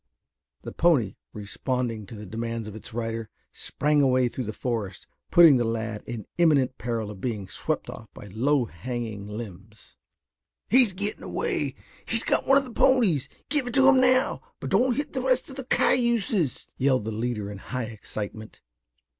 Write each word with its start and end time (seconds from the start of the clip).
The 0.63 0.71
pony, 0.71 1.17
responding 1.31 2.07
to 2.07 2.15
the 2.15 2.25
demands 2.25 2.67
of 2.67 2.75
its 2.75 2.91
rider, 2.91 3.29
sprang 3.51 4.01
away 4.01 4.29
through 4.29 4.45
the 4.45 4.51
forest, 4.51 5.05
putting 5.29 5.57
the 5.57 5.63
lad 5.63 6.01
in 6.07 6.25
imminent 6.39 6.79
peril 6.79 7.11
of 7.11 7.21
being 7.21 7.47
swept 7.47 7.87
off 7.87 8.09
by 8.11 8.25
low 8.33 8.65
hanging 8.65 9.27
limbs. 9.27 9.97
"He's 10.67 10.91
getting 10.93 11.21
away. 11.21 11.75
He's 12.07 12.23
got 12.23 12.47
one 12.47 12.57
of 12.57 12.65
the 12.65 12.71
ponies. 12.73 13.29
Give 13.49 13.67
it 13.67 13.75
to 13.75 13.87
him 13.87 14.01
now, 14.01 14.41
but 14.59 14.71
don't 14.71 14.95
hit 14.97 15.13
the 15.13 15.21
rest 15.21 15.51
of 15.51 15.55
the 15.55 15.65
cayuses!" 15.65 16.65
yelled 16.77 17.05
the 17.05 17.11
leader 17.11 17.51
in 17.51 17.59
high 17.59 17.83
excitement. 17.83 18.59